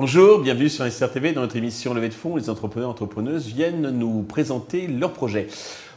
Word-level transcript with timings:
Bonjour, 0.00 0.38
bienvenue 0.38 0.68
sur 0.68 0.90
SRTV 0.90 1.32
dans 1.32 1.40
notre 1.40 1.56
émission 1.56 1.92
Levée 1.92 2.08
de 2.08 2.14
fonds. 2.14 2.36
Les 2.36 2.48
entrepreneurs 2.48 2.88
et 2.88 2.92
entrepreneuses 2.92 3.48
viennent 3.48 3.90
nous 3.90 4.22
présenter 4.22 4.86
leurs 4.86 5.12
projets. 5.12 5.48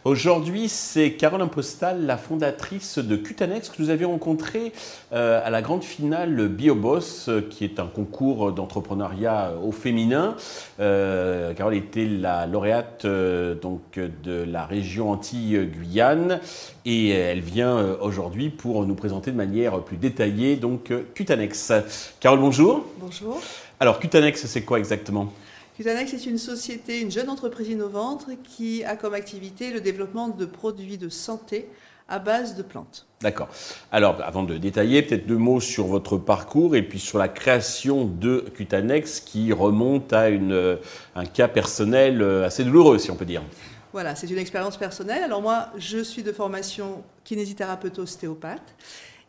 Aujourd'hui, 0.03 0.67
c'est 0.67 1.11
Carole 1.11 1.43
Impostal, 1.43 2.07
la 2.07 2.17
fondatrice 2.17 2.97
de 2.97 3.15
Cutanex, 3.15 3.69
que 3.69 3.79
nous 3.79 3.91
avions 3.91 4.09
rencontré 4.09 4.73
euh, 5.13 5.39
à 5.45 5.51
la 5.51 5.61
grande 5.61 5.83
finale 5.83 6.47
BioBoss, 6.47 7.29
euh, 7.29 7.41
qui 7.47 7.63
est 7.65 7.79
un 7.79 7.85
concours 7.85 8.51
d'entrepreneuriat 8.51 9.51
au 9.63 9.71
féminin. 9.71 10.35
Euh, 10.79 11.53
Carole 11.53 11.75
était 11.75 12.05
la 12.05 12.47
lauréate 12.47 13.05
donc, 13.05 13.99
de 14.23 14.43
la 14.43 14.65
région 14.65 15.11
Antilles-Guyane 15.11 16.39
et 16.83 17.09
elle 17.09 17.41
vient 17.41 17.95
aujourd'hui 18.01 18.49
pour 18.49 18.87
nous 18.87 18.95
présenter 18.95 19.29
de 19.29 19.37
manière 19.37 19.81
plus 19.81 19.97
détaillée 19.97 20.55
donc 20.55 20.91
Cutanex. 21.13 21.73
Carole, 22.19 22.39
bonjour. 22.39 22.87
Bonjour. 22.97 23.39
Alors, 23.79 23.99
Cutanex, 23.99 24.47
c'est 24.47 24.63
quoi 24.63 24.79
exactement? 24.79 25.31
Cutanex 25.81 26.13
est 26.13 26.27
une 26.27 26.37
société, 26.37 27.01
une 27.01 27.09
jeune 27.09 27.27
entreprise 27.27 27.69
innovante 27.69 28.27
qui 28.43 28.83
a 28.83 28.95
comme 28.95 29.15
activité 29.15 29.71
le 29.71 29.81
développement 29.81 30.27
de 30.27 30.45
produits 30.45 30.99
de 30.99 31.09
santé 31.09 31.69
à 32.07 32.19
base 32.19 32.55
de 32.55 32.61
plantes. 32.61 33.07
D'accord. 33.21 33.49
Alors, 33.91 34.21
avant 34.21 34.43
de 34.43 34.59
détailler, 34.59 35.01
peut-être 35.01 35.25
deux 35.25 35.37
mots 35.37 35.59
sur 35.59 35.87
votre 35.87 36.17
parcours 36.17 36.75
et 36.75 36.83
puis 36.83 36.99
sur 36.99 37.17
la 37.17 37.27
création 37.27 38.05
de 38.05 38.45
Cutanex 38.53 39.21
qui 39.21 39.51
remonte 39.53 40.13
à 40.13 40.29
une, 40.29 40.77
un 41.15 41.25
cas 41.25 41.47
personnel 41.47 42.21
euh, 42.21 42.45
assez 42.45 42.63
douloureux, 42.63 42.99
si 42.99 43.09
on 43.09 43.15
peut 43.15 43.25
dire. 43.25 43.41
Voilà, 43.91 44.13
c'est 44.13 44.29
une 44.29 44.37
expérience 44.37 44.77
personnelle. 44.77 45.23
Alors 45.23 45.41
moi, 45.41 45.69
je 45.77 46.03
suis 46.03 46.21
de 46.21 46.31
formation 46.31 47.01
kinésithérapeute 47.23 47.97
ostéopathe 47.97 48.75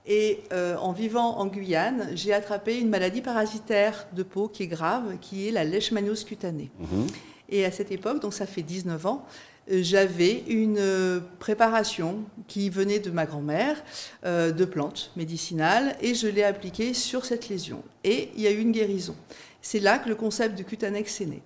et 0.07 0.41
euh, 0.53 0.77
en 0.77 0.93
vivant 0.93 1.39
en 1.39 1.47
Guyane, 1.47 2.11
j'ai 2.15 2.33
attrapé 2.33 2.79
une 2.79 2.89
maladie 2.89 3.21
parasitaire 3.21 4.07
de 4.13 4.23
peau 4.23 4.49
qui 4.49 4.65
est 4.65 4.69
grave, 4.69 5.19
qui 5.21 5.49
est 5.49 5.53
la 5.53 5.65
leishmaniose 5.65 6.25
cutanée. 6.25 6.71
Mhm. 6.81 7.07
Et 7.49 7.65
à 7.65 7.71
cette 7.71 7.93
époque, 7.93 8.21
donc 8.21 8.35
ça 8.35 8.47
fait 8.47 8.63
19 8.63 9.07
ans, 9.07 9.25
euh, 9.71 9.81
j'avais 9.83 10.43
une 10.49 10.79
euh, 10.79 11.21
préparation 11.39 12.25
qui 12.49 12.69
venait 12.69 12.99
de 12.99 13.11
ma 13.11 13.27
grand-mère, 13.27 13.83
de 14.25 14.65
plantes 14.65 15.13
médicinales, 15.17 15.97
et 16.01 16.15
je 16.15 16.27
l'ai 16.27 16.43
appliquée 16.43 16.95
sur 16.95 17.25
cette 17.25 17.49
lésion. 17.49 17.83
Et 18.03 18.31
il 18.35 18.43
y 18.43 18.47
a 18.47 18.51
eu 18.51 18.59
une 18.59 18.73
guérison. 18.73 19.15
C'est 19.61 19.81
là 19.81 19.99
que 19.99 20.09
le 20.09 20.17
concept 20.17 20.59
de 20.59 20.65
Cutanex 20.65 21.21
est 21.21 21.27
né. 21.27 21.43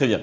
Très 0.00 0.06
bien. 0.06 0.22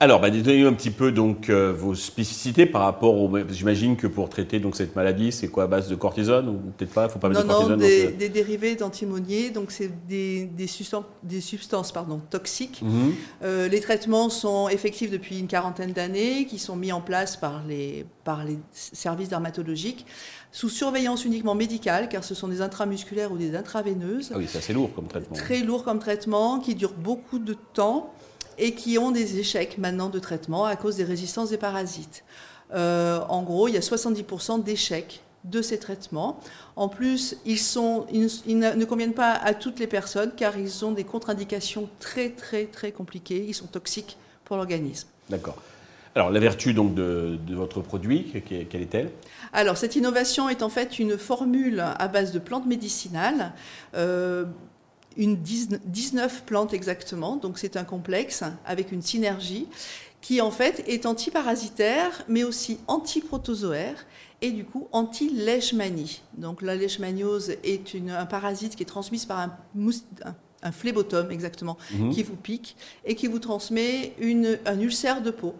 Alors, 0.00 0.20
bah, 0.20 0.28
donnez-nous 0.28 0.66
un 0.66 0.74
petit 0.74 0.90
peu 0.90 1.10
donc 1.10 1.48
euh, 1.48 1.72
vos 1.72 1.94
spécificités 1.94 2.66
par 2.66 2.82
rapport 2.82 3.16
au. 3.16 3.30
J'imagine 3.48 3.96
que 3.96 4.06
pour 4.06 4.28
traiter 4.28 4.60
donc 4.60 4.76
cette 4.76 4.94
maladie, 4.94 5.32
c'est 5.32 5.48
quoi 5.48 5.64
à 5.64 5.66
base 5.66 5.88
de 5.88 5.94
cortisone 5.94 6.46
ou 6.50 6.72
peut-être 6.76 6.92
pas 6.92 7.08
Faut 7.08 7.18
pas 7.18 7.30
mettre 7.30 7.42
de 7.42 7.48
cortisone. 7.48 7.80
Non, 7.80 7.86
des, 7.86 8.08
des 8.08 8.28
dérivés 8.28 8.74
d'antimonier, 8.74 9.48
donc 9.48 9.70
c'est 9.70 9.90
des, 10.06 10.44
des, 10.44 10.66
substances, 10.66 11.06
des 11.22 11.40
substances 11.40 11.90
pardon, 11.90 12.20
toxiques. 12.28 12.82
Mhm. 12.82 13.14
Euh, 13.44 13.66
les 13.68 13.80
traitements 13.80 14.28
sont 14.28 14.68
effectifs 14.68 15.10
depuis 15.10 15.38
une 15.38 15.46
quarantaine 15.46 15.92
d'années, 15.92 16.44
qui 16.44 16.58
sont 16.58 16.76
mis 16.76 16.92
en 16.92 17.00
place 17.00 17.38
par 17.38 17.62
les 17.66 18.04
par 18.24 18.44
les 18.44 18.58
services 18.72 19.30
dermatologiques 19.30 20.04
sous 20.52 20.68
surveillance 20.68 21.24
uniquement 21.24 21.54
médicale, 21.54 22.10
car 22.10 22.24
ce 22.24 22.34
sont 22.34 22.48
des 22.48 22.60
intramusculaires 22.60 23.32
ou 23.32 23.38
des 23.38 23.56
intraveineuses. 23.56 24.32
Ah 24.34 24.36
oui, 24.36 24.44
c'est 24.46 24.58
assez 24.58 24.74
lourd 24.74 24.90
comme 24.94 25.06
traitement. 25.06 25.34
Très 25.34 25.60
lourd 25.60 25.82
comme 25.82 25.98
traitement, 25.98 26.58
qui 26.58 26.74
dure 26.74 26.92
beaucoup 26.92 27.38
de 27.38 27.56
temps 27.72 28.12
et 28.58 28.74
qui 28.74 28.98
ont 28.98 29.10
des 29.10 29.38
échecs 29.38 29.78
maintenant 29.78 30.08
de 30.08 30.18
traitement 30.18 30.64
à 30.64 30.76
cause 30.76 30.96
des 30.96 31.04
résistances 31.04 31.50
des 31.50 31.58
parasites. 31.58 32.24
Euh, 32.74 33.20
en 33.28 33.42
gros, 33.42 33.68
il 33.68 33.74
y 33.74 33.76
a 33.76 33.80
70% 33.80 34.62
d'échecs 34.62 35.22
de 35.44 35.60
ces 35.60 35.78
traitements. 35.78 36.40
En 36.76 36.88
plus, 36.88 37.36
ils, 37.44 37.58
sont, 37.58 38.06
ils, 38.12 38.58
ne 38.58 38.84
conviennent 38.84 39.12
pas 39.12 39.32
à 39.32 39.54
toutes 39.54 39.78
les 39.78 39.86
personnes 39.86 40.32
car 40.36 40.58
ils 40.58 40.84
ont 40.84 40.92
des 40.92 41.04
contre-indications 41.04 41.88
très 42.00 42.30
très 42.30 42.64
très 42.64 42.92
compliquées. 42.92 43.44
Ils 43.46 43.54
sont 43.54 43.66
toxiques 43.66 44.16
pour 44.44 44.56
l'organisme. 44.56 45.08
D'accord. 45.28 45.56
Alors, 46.16 46.30
la 46.30 46.38
vertu 46.38 46.74
donc 46.74 46.94
de, 46.94 47.38
votre 47.50 47.80
produit, 47.80 48.32
quelle 48.48 48.82
est-elle? 48.82 49.10
Alors, 49.52 49.76
cette 49.76 49.96
innovation 49.96 50.48
est 50.48 50.62
en 50.62 50.68
fait 50.68 50.98
une 51.00 51.18
formule 51.18 51.80
à 51.80 52.08
base 52.08 52.32
de 52.32 52.38
plantes 52.38 52.66
médicinales. 52.66 53.52
Euh, 53.94 54.44
une 55.16 55.36
19 55.36 56.44
plantes 56.44 56.74
exactement, 56.74 57.36
donc 57.36 57.58
c'est 57.58 57.76
un 57.76 57.84
complexe 57.84 58.42
avec 58.64 58.92
une 58.92 59.02
synergie 59.02 59.66
qui 60.20 60.40
en 60.40 60.50
fait 60.50 60.82
est 60.88 61.06
antiparasitaire 61.06 62.24
mais 62.28 62.44
aussi 62.44 62.78
antiprotozoaire 62.86 64.06
et 64.40 64.50
du 64.50 64.64
coup 64.64 64.88
anti-leishmanie. 64.92 66.22
Donc 66.36 66.62
la 66.62 66.76
leishmaniose 66.76 67.56
est 67.62 67.94
un 68.08 68.26
parasite 68.26 68.76
qui 68.76 68.82
est 68.82 68.86
transmis 68.86 69.24
par 69.26 69.38
un, 69.38 69.56
un, 70.62 70.72
phlébotome 70.72 71.30
exactement, 71.30 71.78
mhm. 71.92 72.10
qui 72.10 72.22
vous 72.22 72.36
pique 72.36 72.76
et 73.04 73.14
qui 73.14 73.26
vous 73.26 73.38
transmet 73.38 74.14
une, 74.18 74.58
un 74.66 74.80
ulcère 74.80 75.22
de 75.22 75.30
peau 75.30 75.54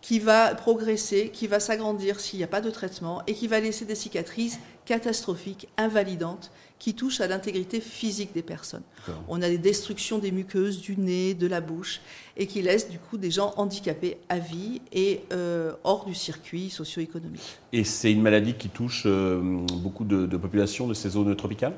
qui 0.00 0.18
va 0.18 0.54
progresser, 0.54 1.30
qui 1.32 1.46
va 1.46 1.60
s'agrandir 1.60 2.20
s'il 2.20 2.38
n'y 2.38 2.44
a 2.44 2.48
pas 2.48 2.60
de 2.60 2.70
traitement 2.70 3.22
et 3.26 3.34
qui 3.34 3.48
va 3.48 3.58
laisser 3.60 3.84
des 3.84 3.94
cicatrices 3.94 4.60
catastrophiques, 4.84 5.68
invalidantes, 5.76 6.50
qui 6.78 6.94
touchent 6.94 7.20
à 7.20 7.26
l'intégrité 7.26 7.80
physique 7.80 8.32
des 8.34 8.42
personnes. 8.42 8.82
On 9.28 9.40
a 9.40 9.48
des 9.48 9.58
destructions 9.58 10.18
des 10.18 10.30
muqueuses, 10.30 10.80
du 10.80 10.96
nez, 10.96 11.34
de 11.34 11.46
la 11.46 11.60
bouche, 11.60 12.00
et 12.36 12.46
qui 12.46 12.60
laissent 12.60 12.90
du 12.90 12.98
coup 12.98 13.16
des 13.16 13.30
gens 13.30 13.54
handicapés 13.56 14.18
à 14.28 14.38
vie 14.38 14.82
et 14.92 15.22
euh, 15.32 15.72
hors 15.84 16.04
du 16.04 16.14
circuit 16.14 16.70
socio-économique. 16.70 17.58
Et 17.72 17.84
c'est 17.84 18.12
une 18.12 18.22
maladie 18.22 18.54
qui 18.54 18.68
touche 18.68 19.04
euh, 19.06 19.40
beaucoup 19.74 20.04
de, 20.04 20.26
populations 20.36 20.86
de 20.86 20.94
ces 20.94 21.10
zones 21.10 21.34
tropicales? 21.34 21.74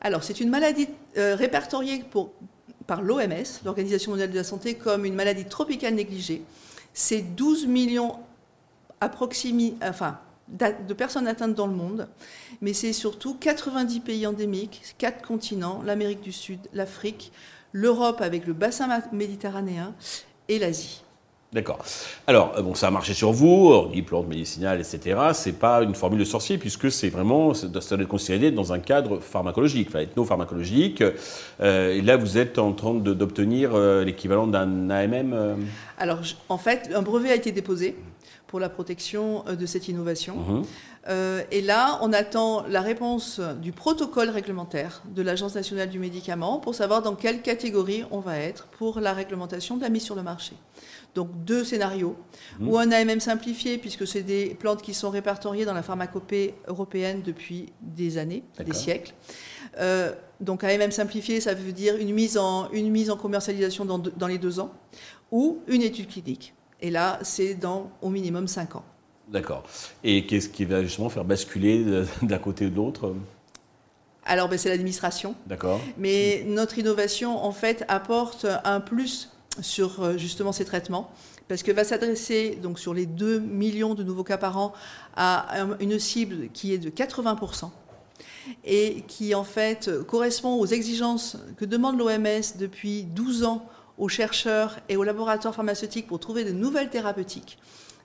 Alors 0.00 0.22
c'est 0.22 0.40
une 0.40 0.50
maladie 0.50 0.88
euh, 1.16 1.34
répertoriée 1.34 2.04
pour, 2.10 2.32
par 2.86 3.02
l'OMS, 3.02 3.62
l'Organisation 3.64 4.12
mondiale 4.12 4.30
de 4.30 4.36
la 4.36 4.44
santé, 4.44 4.74
comme 4.74 5.04
une 5.04 5.14
maladie 5.14 5.46
tropicale 5.46 5.94
négligée. 5.94 6.42
C'est 6.92 7.22
12 7.22 7.66
millions 7.66 8.16
approximativement, 9.00 9.78
enfin 9.82 10.18
de 10.48 10.94
personnes 10.94 11.26
atteintes 11.26 11.54
dans 11.54 11.66
le 11.66 11.74
monde, 11.74 12.08
mais 12.60 12.72
c'est 12.72 12.92
surtout 12.92 13.34
90 13.34 14.00
pays 14.00 14.26
endémiques, 14.26 14.94
4 14.98 15.26
continents, 15.26 15.82
l'Amérique 15.84 16.20
du 16.20 16.32
Sud, 16.32 16.60
l'Afrique, 16.72 17.32
l'Europe 17.72 18.20
avec 18.20 18.46
le 18.46 18.52
bassin 18.52 18.88
méditerranéen 19.12 19.94
et 20.48 20.58
l'Asie. 20.58 21.02
D'accord. 21.52 21.78
Alors, 22.26 22.54
euh, 22.56 22.62
bon, 22.62 22.74
ça 22.74 22.88
a 22.88 22.90
marché 22.90 23.14
sur 23.14 23.32
vous, 23.32 23.72
on 23.72 23.86
dit 23.86 24.02
plantes 24.02 24.26
médicinales, 24.26 24.80
etc. 24.80 25.18
C'est 25.32 25.58
pas 25.58 25.82
une 25.82 25.94
formule 25.94 26.18
de 26.18 26.24
sorcier, 26.24 26.58
puisque 26.58 26.90
c'est 26.90 27.08
vraiment, 27.08 27.54
ça 27.54 27.68
doit 27.68 27.82
être 27.82 28.08
considéré 28.08 28.50
dans 28.50 28.72
un 28.72 28.80
cadre 28.80 29.20
pharmacologique, 29.20 29.88
enfin, 29.88 30.00
ethno-pharmacologique. 30.00 31.02
Euh, 31.60 31.94
et 31.94 32.02
là, 32.02 32.16
vous 32.16 32.36
êtes 32.36 32.58
en 32.58 32.72
train 32.72 32.94
d'obtenir 32.94 33.70
euh, 33.74 34.04
l'équivalent 34.04 34.48
d'un 34.48 34.90
AMM 34.90 35.56
Alors, 35.98 36.18
en 36.48 36.58
fait, 36.58 36.90
un 36.94 37.02
brevet 37.02 37.30
a 37.30 37.36
été 37.36 37.52
déposé 37.52 37.96
pour 38.56 38.60
la 38.62 38.70
protection 38.70 39.44
euh, 39.48 39.54
de 39.54 39.66
cette 39.66 39.86
innovation. 39.86 40.36
Mhm. 40.36 40.62
Euh, 41.08 41.42
et 41.50 41.60
là, 41.60 41.98
on 42.00 42.14
attend 42.14 42.64
la 42.66 42.80
réponse 42.80 43.38
du 43.60 43.70
protocole 43.70 44.30
réglementaire 44.30 45.02
de 45.14 45.20
l'Agence 45.20 45.54
nationale 45.54 45.90
du 45.90 45.98
médicament 45.98 46.58
pour 46.58 46.74
savoir 46.74 47.02
dans 47.02 47.14
quelle 47.14 47.42
catégorie 47.42 48.04
on 48.10 48.20
va 48.20 48.38
être 48.38 48.66
pour 48.78 48.98
la 49.00 49.12
réglementation 49.12 49.76
de 49.76 49.82
la 49.82 49.90
mise 49.90 50.04
sur 50.04 50.14
le 50.14 50.22
marché. 50.22 50.54
Donc 51.14 51.28
deux 51.44 51.64
scénarios, 51.64 52.16
mhm. 52.58 52.68
ou 52.68 52.78
un 52.78 52.90
AMM 52.90 53.20
simplifié, 53.20 53.76
puisque 53.76 54.06
c'est 54.06 54.22
des 54.22 54.54
plantes 54.58 54.80
qui 54.80 54.94
sont 54.94 55.10
répertoriées 55.10 55.66
dans 55.66 55.74
la 55.74 55.82
pharmacopée 55.82 56.54
européenne 56.66 57.20
depuis 57.22 57.74
des 57.82 58.16
années, 58.16 58.42
des 58.64 58.72
siècles. 58.72 59.12
Euh, 59.78 60.14
donc 60.40 60.64
AMM 60.64 60.92
simplifié, 60.92 61.42
ça 61.42 61.52
veut 61.52 61.72
dire 61.72 61.96
une 61.96 62.14
mise 62.14 62.38
en, 62.38 62.70
une 62.72 62.90
mise 62.90 63.10
en 63.10 63.18
commercialisation 63.18 63.84
dans, 63.84 63.98
dans 63.98 64.26
les 64.26 64.38
deux 64.38 64.60
ans, 64.60 64.72
ou 65.30 65.58
une 65.68 65.82
étude 65.82 66.08
clinique. 66.08 66.54
Et 66.80 66.90
là, 66.90 67.18
c'est 67.22 67.54
dans 67.54 67.90
au 68.02 68.10
minimum 68.10 68.48
5 68.48 68.76
ans. 68.76 68.84
D'accord. 69.28 69.64
Et 70.04 70.26
qu'est-ce 70.26 70.48
qui 70.48 70.64
va 70.64 70.82
justement 70.82 71.08
faire 71.08 71.24
basculer 71.24 71.84
d'un 72.22 72.38
côté 72.38 72.66
ou 72.66 72.70
de 72.70 72.76
l'autre? 72.76 73.14
Alors, 74.24 74.48
ben, 74.48 74.58
c'est 74.58 74.68
l'administration. 74.68 75.34
D'accord. 75.46 75.80
Mais 75.98 76.44
notre 76.46 76.78
innovation, 76.78 77.44
en 77.44 77.52
fait, 77.52 77.84
apporte 77.88 78.46
un 78.64 78.80
plus 78.80 79.30
sur 79.60 80.02
euh, 80.02 80.18
justement 80.18 80.52
ces 80.52 80.64
traitements 80.64 81.10
parce 81.48 81.62
que 81.62 81.72
va 81.72 81.84
s'adresser 81.84 82.58
donc 82.60 82.78
sur 82.78 82.92
les 82.92 83.06
2 83.06 83.38
millions 83.38 83.94
de 83.94 84.02
nouveaux 84.02 84.24
cas 84.24 84.36
par 84.36 84.58
an 84.58 84.72
à 85.16 85.46
une 85.80 85.98
cible 85.98 86.48
qui 86.52 86.72
est 86.72 86.78
de 86.78 86.90
80% 86.90 87.70
et 88.64 89.04
qui 89.06 89.34
en 89.34 89.44
fait 89.44 89.90
correspond 90.06 90.54
aux 90.54 90.66
exigences 90.66 91.36
que 91.56 91.64
demande 91.64 91.98
l'OMS 91.98 92.58
depuis 92.58 93.04
12 93.04 93.44
ans 93.44 93.66
aux 93.98 94.08
chercheurs 94.08 94.78
et 94.88 94.96
aux 94.96 95.04
laboratoires 95.04 95.54
pharmaceutiques 95.54 96.06
pour 96.06 96.20
trouver 96.20 96.44
de 96.44 96.52
nouvelles 96.52 96.90
thérapeutiques 96.90 97.58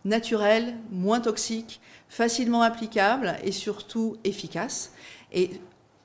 naturelles, 0.06 0.76
moins 0.92 1.20
toxiques, 1.20 1.80
facilement 2.10 2.62
applicables 2.62 3.36
et 3.44 3.52
surtout 3.52 4.18
efficaces. 4.24 4.94
Et 5.32 5.52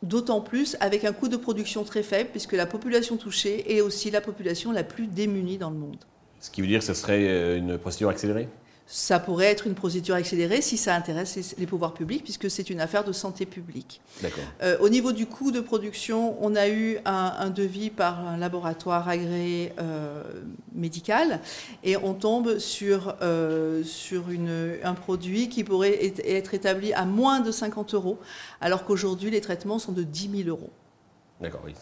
d'autant 0.03 0.41
plus 0.41 0.77
avec 0.81 1.05
un 1.05 1.13
coût 1.13 1.29
de 1.29 1.37
production 1.37 1.85
très 1.85 2.03
faible, 2.03 2.31
puisque 2.31 2.53
la 2.53 2.67
population 2.67 3.17
touchée 3.17 3.75
est 3.75 3.81
aussi 3.81 4.11
la 4.11 4.21
population 4.21 4.73
la 4.73 4.85
plus 4.85 5.07
démunie 5.07 5.59
dans 5.59 5.71
le 5.71 5.77
monde. 5.77 6.05
Ce 6.41 6.51
qui 6.51 6.61
veut 6.61 6.67
dire 6.67 6.81
que 6.81 6.85
ce 6.85 6.95
serait 6.95 7.27
euh, 7.27 7.57
une 7.57 7.79
procédure 7.79 8.11
accélérée? 8.11 8.49
Ça 8.87 9.19
pourrait 9.19 9.47
être 9.47 9.67
une 9.67 9.75
procédure 9.75 10.15
accélérée 10.15 10.63
si 10.63 10.77
ça 10.77 10.95
intéresse 10.95 11.57
les, 11.59 11.67
pouvoirs 11.67 11.93
publics, 11.93 12.23
puisque 12.23 12.49
c'est 12.49 12.71
une 12.71 12.81
affaire 12.81 13.03
de 13.03 13.13
santé 13.13 13.45
publique. 13.45 14.01
Euh, 14.63 14.79
au 14.79 14.89
niveau 14.89 15.13
du 15.13 15.27
coût 15.27 15.51
de 15.51 15.61
production, 15.61 16.37
on 16.41 16.55
a 16.55 16.69
eu 16.69 16.99
un, 17.05 17.51
devis 17.51 17.91
par 17.91 18.27
un 18.27 18.37
laboratoire 18.37 19.09
agréé 19.09 19.73
euh, 19.81 20.23
médical, 20.73 21.41
et 21.83 21.97
on 21.97 22.15
tombe 22.15 22.59
sur, 22.59 23.17
euh, 23.23 23.83
sur 23.83 24.31
une, 24.31 24.77
un 24.83 24.95
produit 24.95 25.49
qui 25.49 25.65
pourrait 25.65 26.13
être 26.25 26.55
établi 26.55 26.93
à 26.93 27.05
moins 27.05 27.41
de 27.41 27.51
50 27.51 27.95
euros, 27.95 28.19
alors 28.61 28.85
qu'aujourd'hui, 28.85 29.31
les 29.31 29.41
traitements 29.41 29.81
sont 29.81 29.93
de 29.93 30.05
10 30.05 30.45
000 30.45 30.49
euros. 30.49 30.71
D'accord, 31.41 31.63
oui 31.65 31.75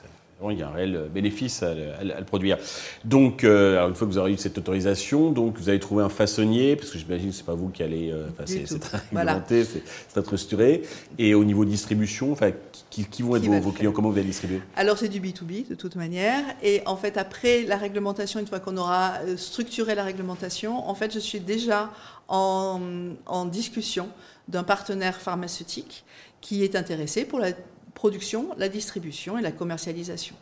il 0.50 0.58
y 0.58 0.62
a 0.62 0.68
un 0.68 0.72
réel 0.72 1.08
bénéfice 1.12 1.62
à, 1.62 1.74
le 1.74 2.24
produire. 2.24 2.58
Donc, 3.04 3.44
euh, 3.44 3.86
une 3.88 3.94
fois 3.94 4.06
que 4.06 4.12
vous 4.12 4.18
aurez 4.18 4.32
eu 4.32 4.36
cette 4.36 4.58
autorisation, 4.58 5.30
donc 5.30 5.56
vous 5.58 5.68
allez 5.68 5.80
trouver 5.80 6.04
un 6.04 6.08
façonnier, 6.08 6.76
parce 6.76 6.90
que 6.90 6.98
j'imagine 6.98 7.30
que 7.30 7.34
ce 7.34 7.40
n'est 7.40 7.46
pas 7.46 7.54
vous 7.54 7.68
qui 7.68 7.82
allez. 7.82 8.10
Euh, 8.10 8.26
c'est 8.44 8.78
très 8.78 8.98
réglementé, 8.98 9.64
c'est 9.64 9.82
très 10.12 10.22
structuré. 10.22 10.82
Et 11.18 11.34
au 11.34 11.44
niveau 11.44 11.64
distribution, 11.64 12.32
enfin, 12.32 12.50
qui, 12.90 13.22
vont 13.22 13.36
être 13.36 13.44
vos, 13.44 13.72
clients? 13.72 13.92
Comment 13.92 14.10
vous 14.10 14.18
allez 14.18 14.26
distribuer? 14.26 14.60
Alors, 14.76 14.98
c'est 14.98 15.08
du 15.08 15.20
B2B 15.20 15.68
de 15.68 15.74
toute 15.74 15.96
manière. 15.96 16.42
Et 16.62 16.82
en 16.86 16.96
fait, 16.96 17.16
après 17.16 17.62
la 17.62 17.76
réglementation, 17.76 18.40
une 18.40 18.46
fois 18.46 18.60
qu'on 18.60 18.76
aura 18.76 19.14
euh, 19.26 19.36
structuré 19.36 19.94
la 19.94 20.04
réglementation, 20.04 20.88
en 20.88 20.94
fait, 20.94 21.12
je 21.12 21.18
suis 21.18 21.40
déjà 21.40 21.90
en, 22.28 22.80
en 23.26 23.44
discussion 23.46 24.08
d'un 24.48 24.64
partenaire 24.64 25.20
pharmaceutique 25.20 26.04
qui 26.40 26.62
est 26.62 26.76
intéressé 26.76 27.24
pour 27.24 27.38
la 27.38 27.52
production, 27.94 28.48
la 28.58 28.68
distribution 28.68 29.38
et 29.38 29.42
la 29.42 29.52
commercialisation. 29.52 30.36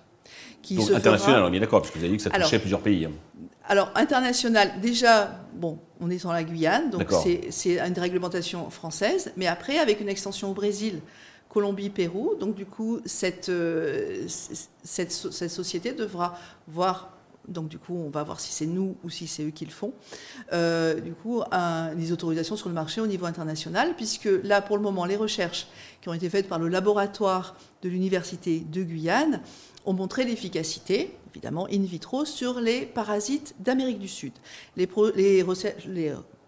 Qui 0.62 0.76
Donc 0.76 0.90
international, 0.90 1.42
on 1.44 1.52
est 1.52 1.60
d'accord, 1.60 1.80
parce 1.80 1.92
que 1.92 1.98
vous 1.98 2.04
avez 2.04 2.12
dit 2.12 2.16
que 2.16 2.22
ça 2.22 2.30
touchait 2.30 2.58
plusieurs 2.58 2.80
pays. 2.80 3.04
Hein. 3.04 3.12
Alors 3.66 3.90
international, 3.94 4.80
déjà, 4.80 5.40
bon, 5.54 5.78
on 6.00 6.10
est 6.10 6.22
dans 6.22 6.32
la 6.32 6.44
Guyane, 6.44 6.90
donc 6.90 7.08
c'est 7.50 7.78
une 7.78 7.98
réglementation 7.98 8.70
française, 8.70 9.32
mais 9.36 9.46
après 9.46 9.78
avec 9.78 10.00
une 10.00 10.08
extension 10.08 10.50
au 10.50 10.54
Brésil, 10.54 11.00
Colombie, 11.48 11.90
Pérou, 11.90 12.34
donc 12.40 12.54
du 12.54 12.64
coup 12.64 13.00
cette, 13.04 13.50
euh, 13.50 14.24
cette, 14.26 15.12
cette 15.12 15.50
société 15.50 15.92
devra 15.92 16.38
voir 16.66 17.10
donc 17.48 17.68
du 17.68 17.78
coup, 17.78 17.96
on 17.96 18.10
va 18.10 18.22
voir 18.22 18.40
si 18.40 18.52
c'est 18.52 18.66
nous 18.66 18.96
ou 19.02 19.10
si 19.10 19.26
c'est 19.26 19.44
eux 19.44 19.50
qui 19.50 19.64
le 19.64 19.70
font. 19.70 19.92
Euh, 20.52 21.00
du 21.00 21.12
coup, 21.12 21.42
un, 21.50 21.94
des 21.94 22.12
autorisations 22.12 22.56
sur 22.56 22.68
le 22.68 22.74
marché 22.74 23.00
au 23.00 23.06
niveau 23.06 23.26
international, 23.26 23.94
puisque 23.96 24.28
là, 24.44 24.62
pour 24.62 24.76
le 24.76 24.82
moment, 24.82 25.04
les 25.04 25.16
recherches 25.16 25.66
qui 26.00 26.08
ont 26.08 26.14
été 26.14 26.28
faites 26.30 26.48
par 26.48 26.58
le 26.58 26.68
laboratoire 26.68 27.56
de 27.82 27.88
l'université 27.88 28.60
de 28.60 28.82
Guyane 28.82 29.40
ont 29.84 29.92
montré 29.92 30.24
l'efficacité, 30.24 31.16
évidemment 31.32 31.66
in 31.70 31.82
vitro, 31.82 32.24
sur 32.24 32.60
les 32.60 32.86
parasites 32.86 33.54
d'Amérique 33.58 33.98
du 33.98 34.08
Sud. 34.08 34.32
Les, 34.76 34.88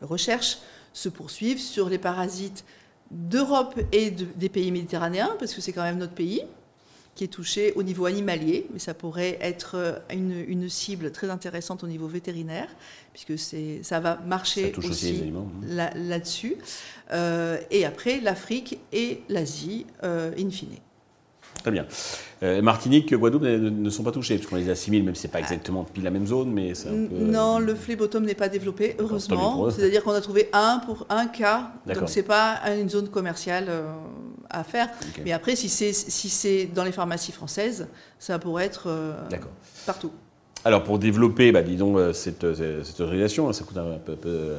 recherches 0.00 0.58
se 0.92 1.08
poursuivent 1.08 1.60
sur 1.60 1.88
les 1.88 1.98
parasites 1.98 2.64
d'Europe 3.10 3.78
et 3.92 4.10
des 4.10 4.48
pays 4.48 4.70
méditerranéens, 4.70 5.34
parce 5.38 5.54
que 5.54 5.60
c'est 5.60 5.72
quand 5.72 5.82
même 5.82 5.98
notre 5.98 6.14
pays 6.14 6.42
qui 7.14 7.24
est 7.24 7.28
touché 7.28 7.72
au 7.76 7.82
niveau 7.82 8.06
animalier, 8.06 8.66
mais 8.72 8.78
ça 8.78 8.94
pourrait 8.94 9.38
être 9.40 9.76
euh, 9.76 9.98
une, 10.10 10.68
cible 10.68 11.12
très 11.12 11.30
intéressante 11.30 11.84
au 11.84 11.86
niveau 11.86 12.08
vétérinaire, 12.08 12.68
puisque 13.12 13.38
ça 13.82 14.00
va 14.00 14.18
marcher 14.26 14.72
aussi, 14.76 15.32
hein. 15.34 15.90
là-dessus. 15.94 16.56
Euh, 17.12 17.58
et 17.70 17.84
après, 17.84 18.20
l'Afrique 18.20 18.80
et 18.92 19.22
l'Asie, 19.28 19.86
euh, 20.02 20.32
in 20.38 20.50
fine. 20.50 20.70
Très 21.62 21.70
bien. 21.70 21.86
Euh, 22.42 22.60
Martinique, 22.60 23.14
Guadeloupe 23.14 23.44
ne, 23.44 23.90
sont 23.90 24.02
pas 24.02 24.10
touchés, 24.10 24.36
parce 24.36 24.50
qu'on 24.50 24.56
les 24.56 24.68
assimile, 24.68 25.04
même 25.04 25.14
si 25.14 25.22
ce 25.22 25.26
n'est 25.28 25.32
pas 25.32 25.38
exactement 25.38 25.86
la 26.02 26.10
même 26.10 26.26
zone, 26.26 26.50
mais 26.52 26.74
c'est 26.74 26.88
un 26.88 27.06
peu... 27.06 27.14
Non, 27.14 27.58
le 27.58 27.74
phlébotom 27.74 28.24
n'est 28.24 28.34
pas 28.34 28.48
développé, 28.48 28.96
heureusement. 28.98 29.70
C'est-à-dire 29.70 30.02
qu'on 30.02 30.12
a 30.12 30.20
trouvé 30.20 30.50
un 30.52 30.80
pour 30.84 31.06
un 31.08 31.26
cas, 31.26 31.72
donc 31.86 32.08
ce 32.08 32.16
n'est 32.16 32.26
pas 32.26 32.60
une 32.76 32.90
zone 32.90 33.08
commerciale 33.08 33.70
à 34.58 34.64
faire. 34.64 34.88
Mais 35.24 35.32
après, 35.32 35.56
si 35.56 35.68
c'est 35.68 35.92
si 35.92 36.66
dans 36.66 36.84
les 36.84 36.92
pharmacies 36.92 37.32
françaises, 37.32 37.88
ça 38.18 38.38
pourrait 38.38 38.64
être 38.64 38.88
partout. 39.86 40.12
Alors, 40.64 40.82
pour 40.82 40.98
développer, 40.98 41.52
bah, 41.52 41.62
disons, 41.62 42.12
cette, 42.12 42.54
cette 42.54 43.00
autorisation, 43.00 43.52
ça 43.52 43.64
coûte 43.64 43.76
un 43.76 43.98
peu, 43.98 44.16
peu 44.16 44.56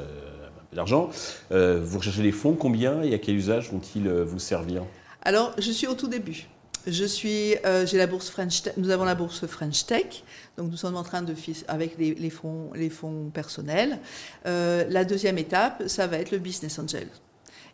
d'argent. 0.76 1.10
Euh, 1.52 1.82
vous 1.84 1.98
recherchez 1.98 2.22
les 2.22 2.32
fonds, 2.32 2.54
combien 2.54 3.02
et 3.02 3.14
à 3.14 3.18
quel 3.18 3.36
usage 3.36 3.72
vont-ils 3.72 4.08
euh, 4.08 4.24
vous 4.24 4.40
servir? 4.40 4.84
Alors, 5.24 5.54
je 5.58 5.72
suis 5.72 5.88
au 5.88 5.96
tout 5.96 6.08
début. 6.08 6.48
Je 6.86 7.06
suis, 7.06 7.56
euh, 7.66 7.88
j'ai 7.88 7.98
la 7.98 8.06
bourse 8.06 8.30
French 8.30 8.62
Tech, 8.62 8.74
nous 8.78 8.92
avons 8.92 9.06
la 9.06 9.16
bourse 9.16 9.48
French 9.48 9.88
Tech, 9.88 10.24
donc 10.56 10.70
nous 10.70 10.78
sommes 10.78 10.96
en 10.96 11.02
train 11.02 11.24
de 11.24 11.34
avec 11.68 11.98
les, 11.98 12.30
fonds, 12.30 12.70
les 12.76 12.92
fonds 12.92 13.32
personnels. 13.34 13.98
la 14.46 15.04
deuxième 15.04 15.40
étape, 15.40 15.84
ça 15.88 16.06
va 16.06 16.18
être 16.18 16.30
le 16.30 16.38
business 16.38 16.78
angel. 16.78 17.08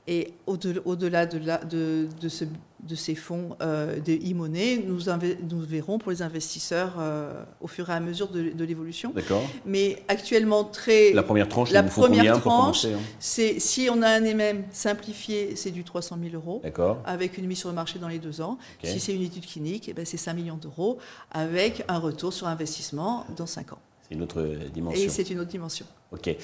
Et 0.08 0.34
au-delà 0.48 1.28
de, 1.28 1.38
de, 1.70 2.08
de, 2.20 2.96
ces 2.96 3.16
fonds 3.16 3.56
euh, 3.62 4.00
de 4.00 4.14
e-money, 4.14 4.84
nous, 4.84 5.00
nous, 5.48 5.60
verrons 5.60 6.00
pour 6.00 6.10
les 6.12 6.24
investisseurs 6.24 6.96
euh, 7.00 7.44
au 7.62 7.68
fur 7.68 7.88
et 7.88 7.94
à 7.94 8.00
mesure 8.00 8.30
de, 8.30 8.64
l'évolution. 8.64 9.12
D'accord. 9.14 9.44
Mais 9.64 10.02
actuellement, 10.08 10.64
très. 10.64 11.14
La 11.14 11.22
première 11.22 11.48
tranche, 11.48 11.72
la 11.72 11.84
première 11.84 12.40
tranche, 12.42 12.86
hein 12.86 12.98
c'est 13.20 13.60
si 13.60 13.90
on 13.92 14.02
a 14.02 14.10
un 14.10 14.22
MM 14.22 14.64
simplifié, 14.72 15.56
c'est 15.56 15.72
du 15.72 15.84
300 15.84 16.18
000 16.22 16.36
euros. 16.36 16.62
D'accord. 16.64 17.00
Avec 17.06 17.38
une 17.38 17.46
mise 17.46 17.60
sur 17.60 17.70
le 17.70 17.76
marché 17.76 18.00
dans 18.00 18.08
les 18.08 18.20
deux 18.20 18.42
ans. 18.42 18.58
Si 18.84 19.00
c'est 19.00 19.14
une 19.14 19.22
étude 19.22 19.46
clinique, 19.46 19.88
eh 19.88 19.94
ben 19.94 20.06
c'est 20.06 20.18
5 20.18 20.34
millions 20.34 20.58
d'euros 20.58 20.98
avec 21.32 21.84
un 21.88 22.00
retour 22.00 22.34
sur 22.34 22.48
investissement 22.48 23.28
dans 23.38 23.46
5 23.46 23.74
ans. 23.74 23.80
C'est 24.12 24.18
une 24.18 24.24
autre 24.24 24.44
dimension. 24.74 25.02
Et 25.02 25.08
c'est 25.08 25.30
une 25.30 25.40
autre 25.40 25.50
dimension. 25.50 25.86
OK. 26.12 26.36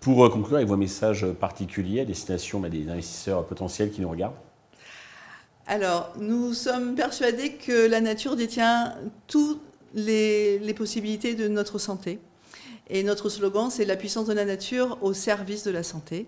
Pour 0.00 0.24
euh, 0.24 0.28
conclure 0.28 0.58
avec 0.58 0.68
vos 0.68 0.76
messages 0.76 1.26
particuliers 1.26 2.02
à 2.02 2.04
destination 2.04 2.60
bah, 2.60 2.68
des 2.68 2.88
investisseurs 2.88 3.44
potentiels 3.44 3.90
qui 3.90 4.00
nous 4.00 4.08
regardent 4.08 4.36
Alors, 5.66 6.12
nous 6.20 6.54
sommes 6.54 6.94
persuadés 6.94 7.54
que 7.54 7.88
la 7.88 8.00
nature 8.00 8.36
détient 8.36 8.94
toutes 9.26 9.60
les, 9.94 10.74
possibilités 10.76 11.34
de 11.34 11.48
notre 11.48 11.78
santé. 11.78 12.20
Et 12.88 13.02
notre 13.02 13.28
slogan, 13.28 13.68
c'est 13.68 13.84
la 13.84 13.96
puissance 13.96 14.28
de 14.28 14.32
la 14.32 14.44
nature 14.44 14.98
au 15.02 15.12
service 15.12 15.64
de 15.64 15.72
la 15.72 15.82
santé. 15.82 16.26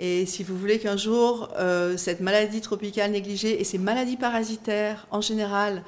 Et 0.00 0.26
si 0.26 0.42
vous 0.42 0.58
voulez 0.58 0.80
qu'un 0.80 0.96
jour, 0.96 1.50
euh, 1.56 1.96
cette 1.96 2.20
maladie 2.20 2.60
tropicale 2.60 3.12
négligée 3.12 3.60
et 3.60 3.64
ces 3.64 3.78
maladies 3.78 4.16
parasitaires 4.16 5.06
en 5.12 5.20
général 5.20 5.84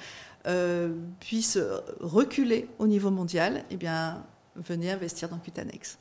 euh, 0.48 0.92
puissent 1.20 1.58
reculer 2.00 2.68
au 2.78 2.86
niveau 2.86 3.10
mondial, 3.10 3.64
eh 3.70 3.76
bien, 3.76 4.24
venez 4.56 4.90
investir 4.90 5.28
dans 5.28 5.38
Cutanex. 5.38 5.98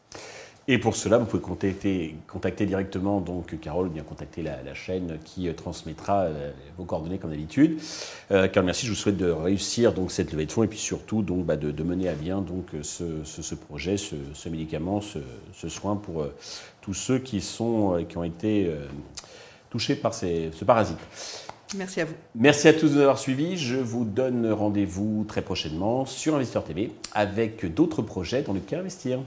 Et 0.69 0.79
pour 0.79 0.97
cela, 0.97 1.17
vous 1.17 1.25
pouvez 1.25 1.41
contacter, 2.27 2.65
directement 2.65 3.21
donc 3.21 3.57
Carole 3.61 3.87
ou 3.87 3.89
bien 3.89 4.03
contacter 4.03 4.43
la, 4.43 4.73
chaîne 4.73 5.17
qui 5.23 5.47
euh, 5.47 5.53
transmettra 5.53 6.23
euh, 6.23 6.51
vos 6.77 6.83
coordonnées 6.83 7.19
comme 7.19 7.31
d'habitude. 7.31 7.79
Euh, 8.31 8.49
Carole, 8.49 8.65
merci. 8.65 8.85
Je 8.85 8.91
vous 8.91 8.97
souhaite 8.97 9.15
de 9.15 9.29
réussir 9.31 9.93
donc 9.93 10.11
cette 10.11 10.33
levée 10.33 10.45
de 10.45 10.51
fonds 10.51 10.63
et 10.63 10.67
puis 10.67 10.77
surtout 10.77 11.21
donc 11.21 11.45
bah, 11.45 11.55
de, 11.55 11.83
mener 11.83 12.09
à 12.09 12.15
bien 12.15 12.41
donc 12.41 12.71
ce, 12.81 13.55
projet, 13.55 13.95
ce, 13.95 14.49
médicament, 14.49 14.99
ce, 14.99 15.69
soin 15.69 15.95
pour 15.95 16.27
tous 16.81 16.93
ceux 16.93 17.19
qui 17.19 17.39
sont 17.39 18.05
qui 18.07 18.17
ont 18.17 18.25
été 18.25 18.69
touchés 19.69 19.95
par 19.95 20.13
ce 20.13 20.65
parasite. 20.65 20.99
Merci 21.75 22.01
à 22.01 22.05
vous. 22.05 22.13
Merci 22.35 22.67
à 22.67 22.73
tous 22.73 22.89
de 22.89 22.95
nous 22.95 23.01
avoir 23.01 23.19
suivis. 23.19 23.57
Je 23.57 23.75
vous 23.75 24.05
donne 24.05 24.51
rendez-vous 24.51 25.25
très 25.27 25.41
prochainement 25.41 26.05
sur 26.05 26.35
Investeur 26.35 26.63
TV 26.63 26.91
avec 27.13 27.73
d'autres 27.73 28.01
projets 28.01 28.41
dans 28.41 28.53
le 28.53 28.59
cas 28.59 28.79
investir. 28.79 29.19